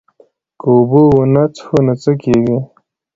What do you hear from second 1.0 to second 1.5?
ونه